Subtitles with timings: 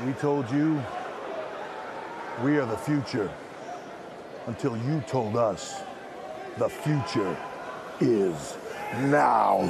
[0.00, 0.82] We told you
[2.42, 3.30] we are the future
[4.46, 5.82] until you told us
[6.58, 7.36] the future
[8.00, 8.56] is
[9.02, 9.60] now.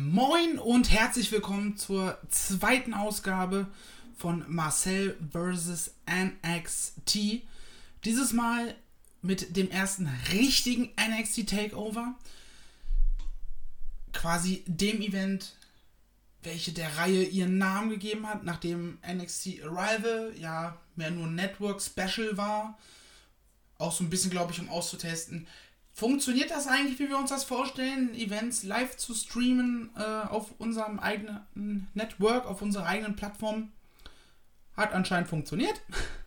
[0.00, 3.66] Moin und herzlich willkommen zur zweiten Ausgabe
[4.16, 5.90] von Marcel vs.
[6.08, 7.42] NXT.
[8.04, 8.76] Dieses Mal
[9.22, 12.14] mit dem ersten richtigen NXT Takeover.
[14.12, 15.56] Quasi dem Event,
[16.44, 22.36] welche der Reihe ihren Namen gegeben hat, nachdem NXT Arrival ja mehr nur Network Special
[22.36, 22.78] war.
[23.78, 25.48] Auch so ein bisschen, glaube ich, um auszutesten.
[25.98, 31.00] Funktioniert das eigentlich, wie wir uns das vorstellen, Events live zu streamen äh, auf unserem
[31.00, 33.72] eigenen Network, auf unserer eigenen Plattform?
[34.76, 35.82] Hat anscheinend funktioniert.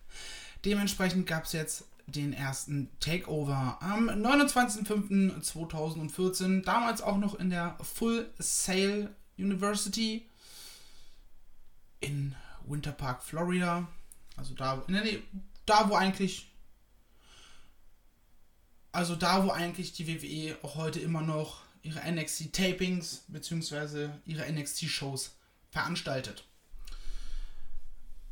[0.65, 8.29] Dementsprechend gab es jetzt den ersten Takeover am 29.05.2014, damals auch noch in der Full
[8.39, 10.25] Sail University
[12.01, 12.35] in
[12.67, 13.87] Winter Park, Florida.
[14.35, 15.21] Also da, Nähe,
[15.65, 16.50] da wo eigentlich
[18.91, 24.09] also da, wo eigentlich die WWE auch heute immer noch ihre NXT-Tapings bzw.
[24.25, 25.35] ihre NXT-Shows
[25.69, 26.45] veranstaltet.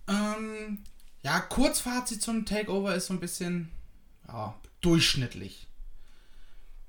[0.08, 0.84] Ähm,
[1.24, 3.72] ja, Kurzfazit zum Takeover ist so ein bisschen
[4.28, 5.68] ja, durchschnittlich.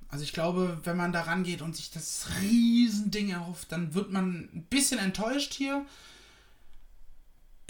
[0.09, 4.49] Also ich glaube, wenn man da rangeht und sich das Riesending erhofft, dann wird man
[4.53, 5.87] ein bisschen enttäuscht hier.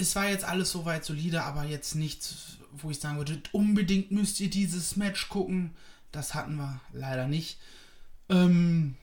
[0.00, 4.40] Es war jetzt alles soweit solide, aber jetzt nichts, wo ich sagen würde, unbedingt müsst
[4.40, 5.76] ihr dieses Match gucken.
[6.10, 7.58] Das hatten wir leider nicht.
[8.30, 8.94] Ähm,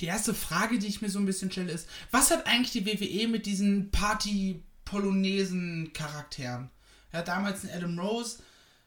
[0.00, 2.86] die erste Frage, die ich mir so ein bisschen stelle, ist, was hat eigentlich die
[2.86, 6.70] WWE mit diesen Party-Polonesen-Charakteren?
[7.12, 8.38] Ja, damals ein Adam Rose,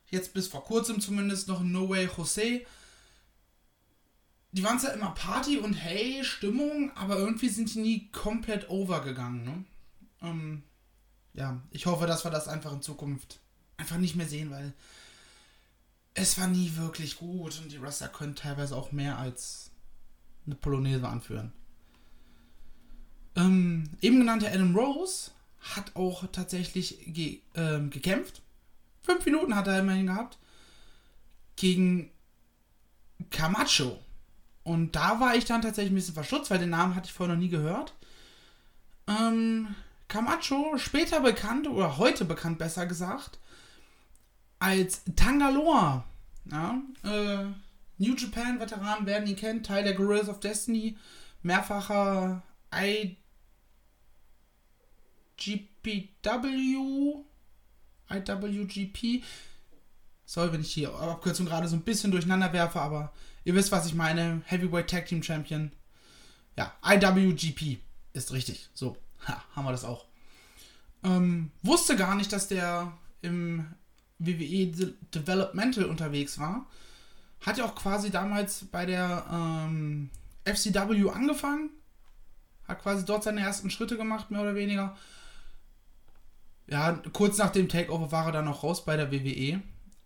[0.09, 2.65] jetzt bis vor kurzem zumindest noch ein No Way Jose.
[4.53, 9.43] Die waren zwar immer Party und hey, Stimmung, aber irgendwie sind die nie komplett overgegangen.
[9.43, 9.63] Ne?
[10.23, 10.63] Ähm,
[11.37, 13.39] ja, ich hoffe, dass wir das einfach in Zukunft
[13.77, 14.73] einfach nicht mehr sehen, weil
[16.15, 19.69] es war nie wirklich gut und die Wrestler können teilweise auch mehr als
[20.47, 21.53] eine Polonaise anführen.
[23.35, 28.41] Ähm, eben genannter Adam Rose hat auch tatsächlich ge ähm, gekämpft.
[29.03, 30.39] Fünf Minuten hat er immerhin gehabt.
[31.55, 32.09] Gegen
[33.29, 33.99] Camacho.
[34.63, 37.35] Und da war ich dann tatsächlich ein bisschen verschutzt, weil den Namen hatte ich vorher
[37.35, 37.93] noch nie gehört.
[39.07, 39.75] Ähm,
[40.07, 43.39] Camacho, später bekannt, oder heute bekannt besser gesagt,
[44.59, 46.05] als Tangaloa.
[46.49, 47.45] Ja, äh,
[47.97, 50.97] New Japan Veteran werden ihn kennen, Teil der Guerrillas of Destiny,
[51.41, 52.41] mehrfacher
[52.73, 53.17] IGPW,
[58.09, 59.23] IWGP.
[60.25, 63.13] Sorry, wenn ich die Abkürzung gerade so ein bisschen durcheinander werfe, aber
[63.43, 64.41] ihr wisst, was ich meine.
[64.45, 65.71] Heavyweight Tag Team Champion.
[66.57, 67.79] Ja, IWGP
[68.13, 68.69] ist richtig.
[68.73, 70.05] So, ha, haben wir das auch.
[71.03, 72.91] Ähm, wusste gar nicht, dass der
[73.21, 73.67] im
[74.19, 76.65] WWE De Developmental unterwegs war.
[77.41, 80.09] Hat ja auch quasi damals bei der ähm,
[80.45, 81.69] FCW angefangen.
[82.67, 84.97] Hat quasi dort seine ersten Schritte gemacht, mehr oder weniger.
[86.67, 89.61] Ja, kurz nach dem Takeover war er dann noch raus bei der WWE.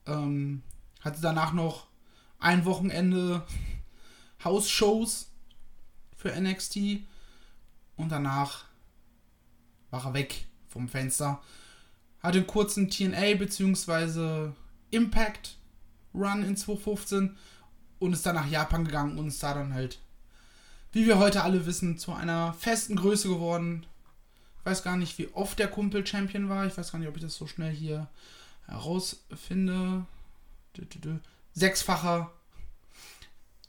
[0.05, 0.61] Ähm,
[1.01, 1.87] hatte danach noch
[2.39, 3.45] ein Wochenende
[4.43, 5.31] House-Shows
[6.15, 7.01] für NXT.
[7.95, 8.65] Und danach
[9.91, 11.41] war er weg vom Fenster
[12.21, 14.51] hatte einen kurzen TNA bzw.
[14.91, 15.57] Impact
[16.13, 17.37] Run in 2015
[17.99, 19.99] und ist dann nach Japan gegangen und ist da dann halt,
[20.91, 23.85] wie wir heute alle wissen, zu einer festen Größe geworden.
[24.59, 26.65] Ich weiß gar nicht, wie oft der Kumpel Champion war.
[26.65, 28.07] Ich weiß gar nicht, ob ich das so schnell hier
[28.67, 30.05] herausfinde.
[31.53, 32.31] Sechsfacher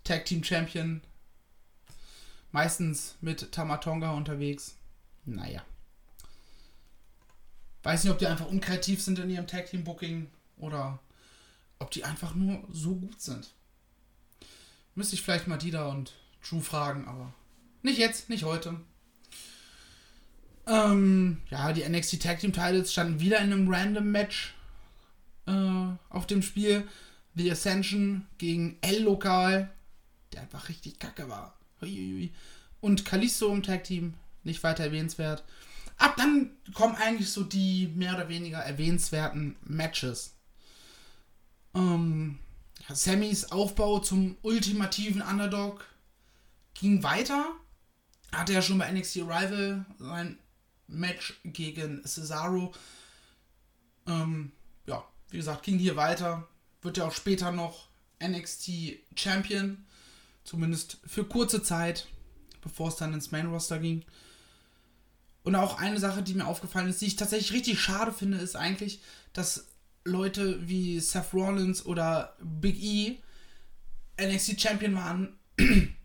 [0.05, 1.01] Tag Team Champion.
[2.51, 4.77] Meistens mit Tamatonga unterwegs.
[5.25, 5.63] Naja.
[7.83, 11.01] Weiß nicht, ob die einfach unkreativ sind in ihrem Tag Team Booking oder
[11.79, 13.53] ob die einfach nur so gut sind.
[14.95, 16.13] Müsste ich vielleicht mal Dida und
[16.49, 17.33] Drew fragen, aber
[17.83, 18.81] nicht jetzt, nicht heute.
[20.67, 24.55] Ähm, ja, die NXT Tag Team Titles standen wieder in einem Random Match
[25.47, 26.87] äh, auf dem Spiel.
[27.35, 29.71] The Ascension gegen L-Lokal.
[30.33, 31.57] der einfach richtig kacke war.
[32.81, 34.15] Und Kalisto im Tag Team,
[34.45, 35.43] nicht weiter erwähnenswert.
[36.03, 40.35] Ab dann kommen eigentlich so die mehr oder weniger erwähnenswerten Matches.
[41.77, 42.41] Ähm,
[42.93, 45.85] Sammys Aufbau zum ultimativen Underdog
[46.75, 47.47] ging weiter.
[48.33, 50.41] Hatte ja schon bei NXT Rival sein
[50.89, 52.75] Match gegen Cesaro.
[54.09, 54.51] Ähm,
[54.87, 56.49] ja, wie gesagt, ging hier weiter.
[56.81, 57.87] Wird ja auch später noch
[58.21, 59.87] NXT Champion.
[60.43, 62.09] Zumindest für kurze Zeit,
[62.61, 64.05] bevor es dann ins Main Roster ging.
[65.45, 68.57] Und auch eine Sache, die mir aufgefallen ist, die ich tatsächlich richtig schade finde, ist
[68.57, 69.01] eigentlich,
[69.33, 69.67] dass
[70.05, 73.19] Leute wie Seth Rollins oder Big E
[74.21, 75.37] NXT Champion waren,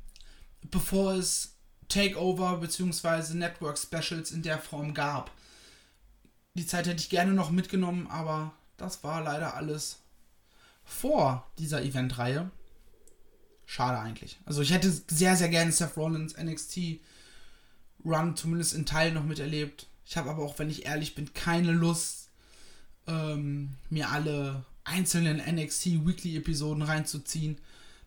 [0.71, 1.55] bevor es
[1.87, 3.35] Takeover bzw.
[3.35, 5.31] Network Specials in der Form gab.
[6.55, 9.99] Die Zeit hätte ich gerne noch mitgenommen, aber das war leider alles
[10.83, 12.49] vor dieser Eventreihe.
[13.65, 14.39] Schade eigentlich.
[14.45, 16.99] Also ich hätte sehr, sehr gerne Seth Rollins NXT
[18.05, 19.87] Run zumindest in Teilen noch miterlebt.
[20.05, 22.29] Ich habe aber auch, wenn ich ehrlich bin, keine Lust,
[23.07, 27.57] ähm, mir alle einzelnen NXT Weekly Episoden reinzuziehen.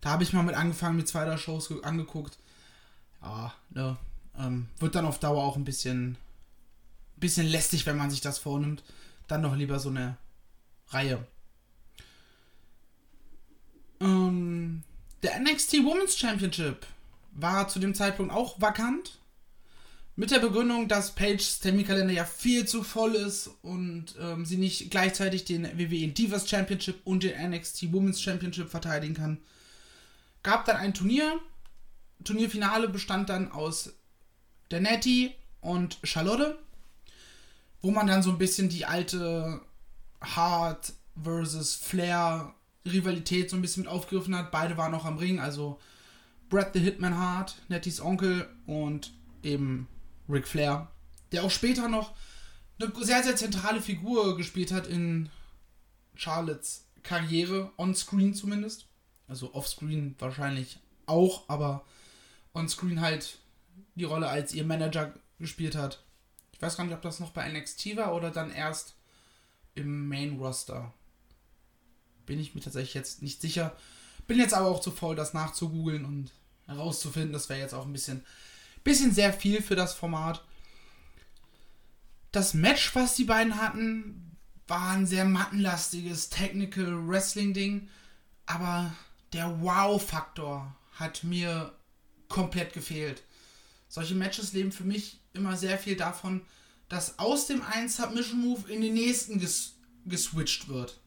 [0.01, 2.39] Da habe ich mal mit angefangen, mit zwei, drei Shows angeguckt.
[3.23, 3.97] Ja, ne.
[4.39, 6.17] Ähm, wird dann auf Dauer auch ein bisschen,
[7.17, 8.83] bisschen lästig, wenn man sich das vornimmt.
[9.29, 10.17] Dann doch lieber so eine
[10.89, 11.27] Reihe.
[14.01, 14.83] Ähm,
[15.23, 16.87] der NXT Women's Championship
[17.33, 19.19] war zu dem Zeitpunkt auch vakant.
[20.21, 24.91] Mit der Begründung, dass Paige's Terminkalender ja viel zu voll ist und ähm, sie nicht
[24.91, 29.39] gleichzeitig den WWE Divas Championship und den NXT Women's Championship verteidigen kann,
[30.43, 31.41] gab dann ein Turnier.
[32.23, 33.95] Turnierfinale bestand dann aus
[34.71, 35.33] der Nettie
[35.63, 36.59] und Charlotte,
[37.81, 39.63] wo man dann so ein bisschen die alte
[40.21, 44.51] Hart versus Flair Rivalität so ein bisschen mit aufgegriffen hat.
[44.51, 45.81] Beide waren noch am Ring, also
[46.51, 49.89] Brad the Hitman Hart, Netties Onkel und eben
[50.31, 50.91] Ric Flair,
[51.33, 52.15] der auch später noch
[52.79, 55.31] eine sehr, sehr zentrale Figur gespielt hat in
[56.15, 58.87] Charlottes Karriere, on-screen zumindest.
[59.29, 61.85] Also off-screen wahrscheinlich auch, aber
[62.55, 63.39] on-screen halt
[63.95, 66.03] die Rolle als ihr Manager gespielt hat.
[66.53, 68.95] Ich weiß gar nicht, ob das noch bei NXT war oder dann erst
[69.75, 70.93] im Main Roster.
[72.27, 73.77] Bin ich mir tatsächlich jetzt nicht sicher.
[74.27, 76.33] Bin jetzt aber auch zu faul, das nachzugoogeln und
[76.67, 77.33] herauszufinden.
[77.33, 78.25] Das wäre jetzt auch ein bisschen
[78.85, 80.45] Bisschen sehr viel für das Format.
[82.33, 84.37] Das Match, was die beiden hatten,
[84.67, 87.89] war ein sehr mattenlastiges Technical Wrestling-Ding.
[88.47, 88.93] Aber
[89.33, 91.73] der Wow-Faktor hat mir
[92.29, 93.23] komplett gefehlt.
[93.89, 96.43] Solche Matches leben für mich immer sehr viel davon,
[96.89, 99.75] dass aus dem einen Submission Move in den nächsten ges
[100.07, 100.99] geswitcht wird.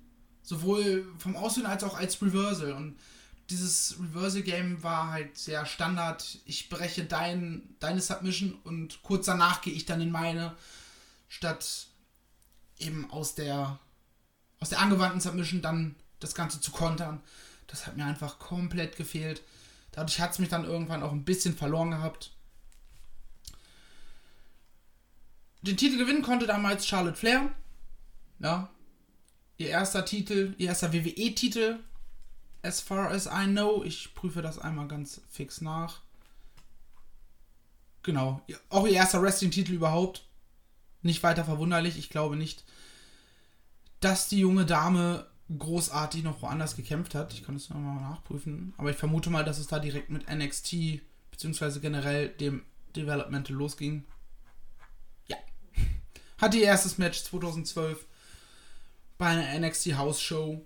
[0.44, 2.74] Sowohl vom Aussehen als auch als Reversal.
[2.74, 2.98] Und
[3.54, 6.40] dieses Reversal-Game war halt sehr Standard.
[6.46, 10.56] Ich breche dein, deine Submission und kurz danach gehe ich dann in meine,
[11.30, 11.88] statt
[12.80, 13.80] eben aus der,
[14.60, 17.22] aus der angewandten Submission dann das Ganze zu kontern.
[17.68, 19.44] Das hat mir einfach komplett gefehlt.
[19.92, 22.32] Dadurch hat es mich dann irgendwann auch ein bisschen verloren gehabt.
[25.62, 27.54] Den Titel gewinnen konnte damals Charlotte Flair.
[28.40, 28.70] Ja.
[29.58, 31.80] Ihr erster Titel, ihr erster WWE-Titel
[32.64, 33.84] as far as I know.
[33.84, 36.02] Ich prüfe das einmal ganz fix nach.
[38.02, 38.42] Genau.
[38.70, 40.26] Auch ihr erster Wrestling-Titel überhaupt.
[41.02, 41.98] Nicht weiter verwunderlich.
[41.98, 42.64] Ich glaube nicht,
[44.00, 45.28] dass die junge Dame
[45.58, 47.34] großartig noch woanders gekämpft hat.
[47.34, 48.74] Ich kann es nochmal nachprüfen.
[48.78, 51.02] Aber ich vermute mal, dass es da direkt mit NXT
[51.32, 52.64] beziehungsweise generell dem
[52.96, 54.06] Developmental losging.
[55.28, 55.38] Ja.
[56.38, 58.06] Hat ihr erstes Match 2012
[59.18, 60.66] bei einer NXT House Show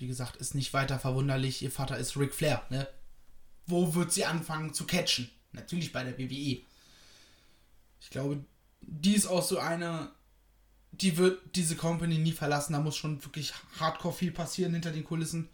[0.00, 1.60] wie gesagt, ist nicht weiter verwunderlich.
[1.60, 2.88] Ihr Vater ist Ric Flair, ne?
[3.66, 5.30] Wo wird sie anfangen zu catchen?
[5.52, 6.62] Natürlich bei der WWE.
[8.00, 8.42] Ich glaube,
[8.80, 10.10] die ist auch so eine,
[10.92, 12.72] die wird diese Company nie verlassen.
[12.72, 15.50] Da muss schon wirklich hardcore viel passieren hinter den Kulissen,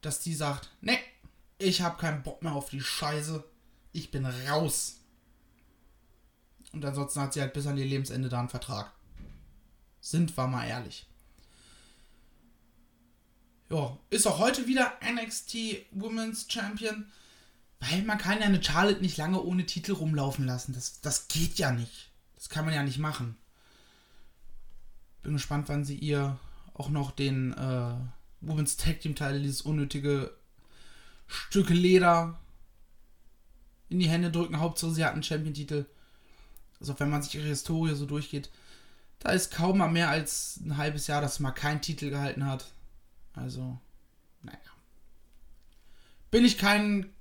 [0.00, 0.96] dass die sagt, ne,
[1.58, 3.42] ich habe keinen Bock mehr auf die Scheiße.
[3.92, 5.00] Ich bin raus.
[6.72, 8.92] Und ansonsten hat sie halt bis an ihr Lebensende da einen Vertrag.
[10.00, 11.09] Sind wir mal ehrlich
[13.70, 15.56] ja, ist auch heute wieder NXT
[15.92, 17.06] Women's Champion.
[17.80, 20.74] Weil man kann ja eine Charlotte nicht lange ohne Titel rumlaufen lassen.
[20.74, 22.10] Das, das geht ja nicht.
[22.36, 23.36] Das kann man ja nicht machen.
[25.22, 26.38] Bin gespannt, wann sie ihr
[26.74, 27.94] auch noch den äh,
[28.42, 30.34] Women's Tag Team Teil, dieses unnötige
[31.26, 32.38] Stück Leder
[33.88, 34.60] in die Hände drücken.
[34.60, 35.86] Hauptsache sie hat einen Champion-Titel.
[36.80, 38.50] Also wenn man sich ihre Historie so durchgeht,
[39.20, 42.46] da ist kaum mal mehr als ein halbes Jahr, dass sie mal keinen Titel gehalten
[42.46, 42.72] hat.
[43.40, 43.80] Also,
[44.42, 44.58] naja.
[46.30, 47.12] Bin ich kein,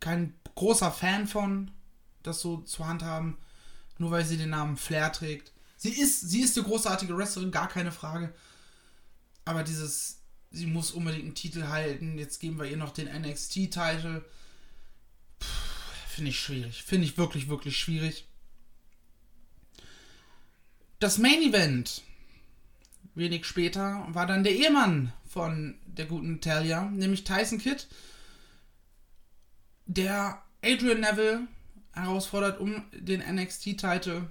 [0.00, 1.70] kein großer Fan von,
[2.22, 3.38] das so zu handhaben,
[3.98, 5.52] nur weil sie den Namen Flair trägt.
[5.76, 8.34] Sie ist, sie ist eine großartige Wrestlerin, gar keine Frage.
[9.44, 14.24] Aber dieses, sie muss unbedingt einen Titel halten, jetzt geben wir ihr noch den NXT-Titel.
[16.08, 16.82] Finde ich schwierig.
[16.82, 18.26] Finde ich wirklich, wirklich schwierig.
[20.98, 22.02] Das Main Event,
[23.16, 27.86] wenig später, war dann der Ehemann von der guten Talia, nämlich Tyson Kidd,
[29.86, 31.48] der Adrian Neville
[31.92, 34.28] herausfordert um den NXT-Titel.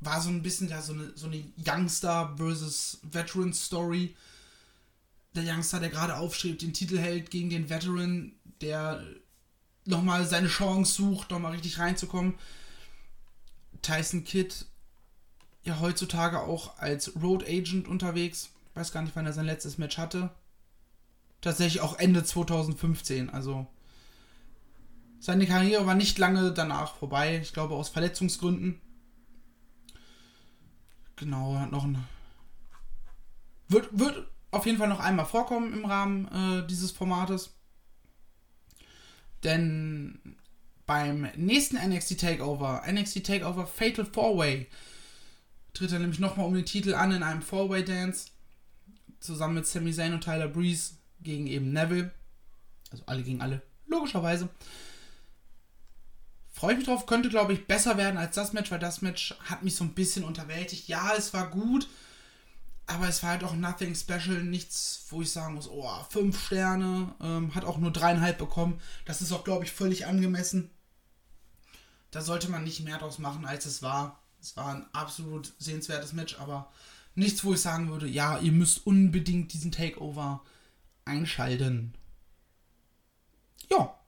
[0.00, 4.14] War so ein bisschen ja so eine, so eine Youngster versus Veteran Story.
[5.34, 9.04] Der Youngster, der gerade aufschreibt, den Titel hält gegen den Veteran, der
[9.84, 12.34] nochmal seine Chance sucht, nochmal richtig reinzukommen.
[13.82, 14.54] Tyson Kidd
[15.66, 18.50] ja heutzutage auch als Road Agent unterwegs.
[18.74, 20.30] Weiß gar nicht, wann er sein letztes Match hatte.
[21.40, 23.30] Tatsächlich auch Ende 2015.
[23.30, 23.66] Also
[25.18, 27.38] seine Karriere war nicht lange danach vorbei.
[27.42, 28.80] Ich glaube aus Verletzungsgründen.
[31.16, 32.04] Genau, hat noch ein.
[33.68, 37.54] Wird, wird auf jeden Fall noch einmal vorkommen im Rahmen äh, dieses Formates.
[39.42, 40.36] Denn
[40.86, 44.66] beim nächsten NXT Takeover, NXT Takeover Fatal 4-Way,
[45.76, 48.28] tritt er nämlich nochmal um den Titel an in einem 4-Way Dance.
[49.20, 52.10] Zusammen mit Sami Zayn und Tyler Breeze gegen eben Neville.
[52.90, 54.48] Also alle gegen alle, logischerweise.
[56.52, 59.34] Freue ich mich drauf, könnte glaube ich besser werden als das Match, weil das Match
[59.44, 60.88] hat mich so ein bisschen unterwältigt.
[60.88, 61.88] Ja, es war gut,
[62.86, 67.14] aber es war halt auch nothing special, nichts, wo ich sagen muss, oh, fünf Sterne,
[67.20, 68.80] ähm, hat auch nur dreieinhalb bekommen.
[69.04, 70.70] Das ist auch, glaube ich, völlig angemessen.
[72.10, 74.22] Da sollte man nicht mehr draus machen, als es war.
[74.46, 76.70] Es war ein absolut sehenswertes Match, aber
[77.16, 80.44] nichts, wo ich sagen würde, ja, ihr müsst unbedingt diesen Takeover
[81.04, 81.94] einschalten.
[83.68, 83.98] Ja.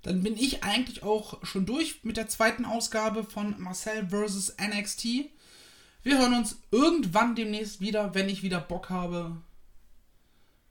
[0.00, 4.56] Dann bin ich eigentlich auch schon durch mit der zweiten Ausgabe von Marcel vs.
[4.58, 5.04] NXT.
[6.02, 9.36] Wir hören uns irgendwann demnächst wieder, wenn ich wieder Bock habe,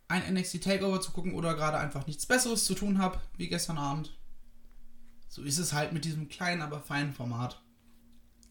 [0.08, 3.78] ein NXT Takeover zu gucken oder gerade einfach nichts Besseres zu tun habe, wie gestern
[3.78, 4.18] Abend.
[5.30, 7.62] So ist es halt mit diesem kleinen, aber feinen Format.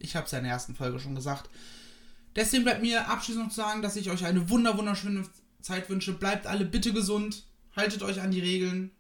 [0.00, 1.48] Ich habe es ja in der ersten Folge schon gesagt.
[2.34, 5.24] Deswegen bleibt mir abschließend noch zu sagen, dass ich euch eine wunder wunderschöne
[5.60, 6.12] Zeit wünsche.
[6.12, 7.44] Bleibt alle bitte gesund.
[7.76, 8.90] Haltet euch an die Regeln.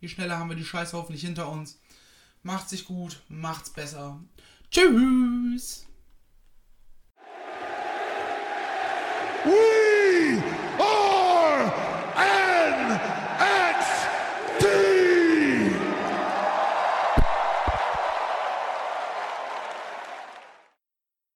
[0.00, 1.78] Je schneller haben wir die Scheiße hoffentlich hinter uns.
[2.42, 4.20] Macht sich gut, macht's besser.
[4.70, 5.86] Tschüss!
[9.44, 9.77] Woo!